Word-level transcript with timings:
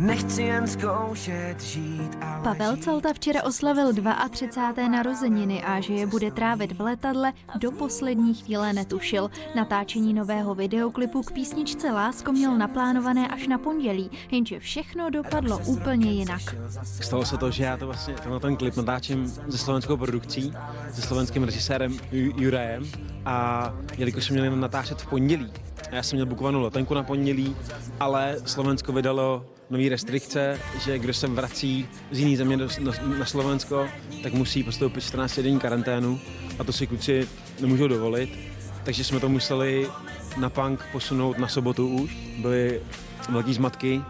Nechci 0.00 0.42
jen 0.42 0.66
zkoušet 0.66 1.60
žít, 1.60 2.18
ale 2.20 2.44
Pavel 2.44 2.76
Calta 2.76 3.12
včera 3.12 3.42
oslavil 3.44 3.92
32. 4.30 4.88
narozeniny 4.88 5.62
a 5.62 5.80
že 5.80 5.94
je 5.94 6.06
bude 6.06 6.30
trávit 6.30 6.72
v 6.72 6.80
letadle, 6.80 7.32
do 7.58 7.70
poslední 7.70 8.34
chvíle 8.34 8.72
netušil. 8.72 9.30
Natáčení 9.54 10.14
nového 10.14 10.54
videoklipu 10.54 11.22
k 11.22 11.32
písničce 11.32 11.90
Lásko 11.90 12.32
měl 12.32 12.58
naplánované 12.58 13.28
až 13.28 13.46
na 13.46 13.58
pondělí, 13.58 14.10
jenže 14.30 14.60
všechno 14.60 15.10
dopadlo 15.10 15.58
úplně 15.58 16.12
jinak. 16.12 16.42
Stalo 16.82 17.24
se 17.24 17.36
to, 17.36 17.50
že 17.50 17.64
já 17.64 17.76
to 17.76 17.86
vlastně 17.86 18.14
tenhle 18.14 18.40
ten 18.40 18.56
klip 18.56 18.76
natáčím 18.76 19.28
se 19.50 19.58
slovenskou 19.58 19.96
produkcí, 19.96 20.52
se 20.92 21.02
slovenským 21.02 21.44
režisérem 21.44 21.92
Ju- 22.12 22.32
Jurajem 22.36 22.84
a 23.24 23.74
jelikož 23.98 24.24
jsme 24.24 24.40
měli 24.40 24.56
natáčet 24.56 25.02
v 25.02 25.06
pondělí, 25.06 25.52
a 25.90 25.94
já 25.94 26.02
jsem 26.02 26.16
měl 26.16 26.26
bukovanou 26.26 26.60
letenku 26.60 26.94
na 26.94 27.02
pondělí, 27.02 27.56
ale 28.00 28.36
Slovensko 28.44 28.92
vydalo 28.92 29.46
nové 29.70 29.88
restrikce, 29.88 30.58
že 30.84 30.98
kdo 30.98 31.14
se 31.14 31.26
vrací 31.26 31.88
z 32.10 32.18
jiné 32.18 32.36
země 32.36 32.56
do, 32.56 32.68
na, 32.80 32.92
na 33.18 33.24
Slovensko, 33.24 33.88
tak 34.22 34.32
musí 34.32 34.62
postoupit 34.62 35.00
14 35.00 35.38
denní 35.40 35.58
karanténu 35.58 36.20
a 36.58 36.64
to 36.64 36.72
si 36.72 36.86
kluci 36.86 37.28
nemůžou 37.60 37.88
dovolit. 37.88 38.38
Takže 38.84 39.04
jsme 39.04 39.20
to 39.20 39.28
museli 39.28 39.88
na 40.36 40.50
punk 40.50 40.84
posunout 40.92 41.38
na 41.38 41.48
sobotu 41.48 41.88
už. 41.88 42.16
Byly 42.38 42.80
velký 43.28 43.54
zmatky, 43.54 44.02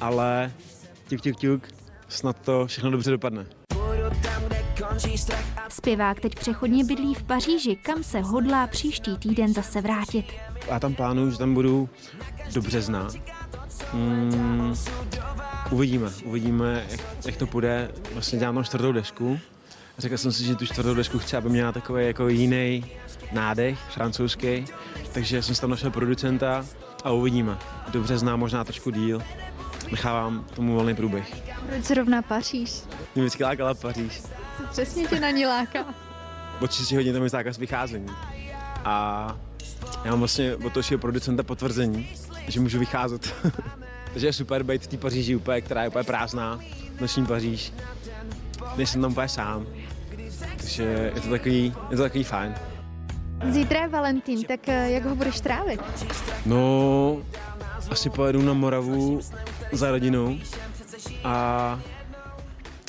ale 0.00 0.52
tuk, 1.08 1.20
tuk, 1.20 1.40
tuk, 1.40 1.68
snad 2.08 2.36
to 2.40 2.66
všechno 2.66 2.90
dobře 2.90 3.10
dopadne. 3.10 3.46
Zpěvák 5.68 6.20
teď 6.20 6.34
přechodně 6.34 6.84
bydlí 6.84 7.14
v 7.14 7.22
Paříži, 7.22 7.76
kam 7.76 8.02
se 8.02 8.20
hodlá 8.20 8.66
příští 8.66 9.18
týden 9.18 9.54
zase 9.54 9.80
vrátit. 9.80 10.24
Já 10.68 10.80
tam 10.80 10.94
plánuju, 10.94 11.30
že 11.30 11.38
tam 11.38 11.54
budu 11.54 11.88
do 12.54 12.62
března. 12.62 13.08
Mm, 13.92 14.74
uvidíme, 15.70 16.10
uvidíme, 16.24 16.86
jak, 16.90 17.00
jak 17.26 17.36
to 17.36 17.46
půjde. 17.46 17.90
Vlastně 18.12 18.38
dělám 18.38 18.54
tam 18.54 18.64
čtvrtou 18.64 18.92
desku. 18.92 19.38
Řekl 19.98 20.16
jsem 20.16 20.32
si, 20.32 20.44
že 20.44 20.56
tu 20.56 20.66
čtvrtou 20.66 20.94
desku 20.94 21.18
chci, 21.18 21.36
aby 21.36 21.48
měla 21.48 21.72
takový 21.72 22.06
jako 22.06 22.28
jiný 22.28 22.84
nádech, 23.32 23.78
francouzský. 23.78 24.64
Takže 25.12 25.42
jsem 25.42 25.54
si 25.54 25.60
tam 25.60 25.70
našel 25.70 25.90
producenta 25.90 26.66
a 27.04 27.10
uvidíme. 27.10 27.58
Do 27.88 28.02
března 28.02 28.36
možná 28.36 28.64
trošku 28.64 28.90
díl. 28.90 29.22
Nechávám 29.90 30.44
tomu 30.54 30.74
volný 30.74 30.94
průběh. 30.94 31.34
Proč 31.68 31.84
zrovna 31.84 32.22
Paříž? 32.22 32.82
Mě 33.14 33.24
vždycky 33.24 33.44
lákala 33.44 33.74
Paříž. 33.74 34.20
Co 34.20 34.66
přesně 34.70 35.06
tě 35.06 35.20
na 35.20 35.30
ní 35.30 35.46
láká? 35.46 35.84
Od 36.60 36.72
6 36.72 36.92
hodin 36.92 37.14
tam 37.14 37.22
je 37.22 37.28
zákaz 37.28 37.58
vycházení. 37.58 38.08
A 38.84 39.36
já 40.04 40.10
mám 40.10 40.18
vlastně 40.18 40.54
od 40.54 40.72
toho 40.72 40.98
producenta 40.98 41.42
potvrzení, 41.42 42.08
že 42.48 42.60
můžu 42.60 42.78
vycházet. 42.78 43.34
Takže 44.12 44.26
je 44.26 44.32
super 44.32 44.62
být 44.62 44.82
v 44.82 44.86
té 44.86 44.96
Paříži 44.96 45.36
úplně, 45.36 45.60
která 45.60 45.82
je 45.82 45.88
úplně 45.88 46.04
prázdná, 46.04 46.60
noční 47.00 47.26
Paříž. 47.26 47.72
Nejsem 48.76 49.02
tam 49.02 49.10
úplně 49.12 49.28
sám. 49.28 49.66
Takže 50.56 51.12
je 51.14 51.20
to 51.20 51.30
takový, 51.30 51.74
je 51.90 51.96
to 51.96 52.02
takový 52.02 52.24
fajn. 52.24 52.54
Zítra 53.46 53.80
je 53.80 53.88
Valentín, 53.88 54.44
tak 54.44 54.68
eh, 54.68 54.90
jak 54.90 55.04
ho 55.04 55.14
budeš 55.14 55.40
trávit? 55.40 55.80
No, 56.46 57.16
asi 57.90 58.10
pojedu 58.10 58.42
na 58.42 58.52
Moravu 58.52 59.20
za 59.72 59.90
rodinou 59.90 60.38
a 61.24 61.80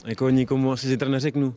jako 0.06 0.30
nikomu 0.30 0.72
asi 0.72 0.88
zítra 0.88 1.10
neřeknu, 1.10 1.56